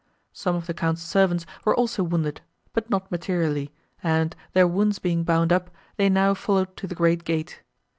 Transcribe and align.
Some 0.33 0.55
of 0.55 0.65
the 0.65 0.73
Count's 0.73 1.03
servants 1.03 1.45
were 1.63 1.75
also 1.75 2.01
wounded—but 2.01 2.89
not 2.89 3.11
materially, 3.11 3.71
and, 4.01 4.35
their 4.53 4.67
wounds 4.67 4.97
being 4.97 5.23
bound 5.23 5.53
up, 5.53 5.69
they 5.97 6.09
now 6.09 6.33
followed 6.33 6.75
to 6.77 6.87
the 6.87 6.95
great 6.95 7.23
gate. 7.23 7.61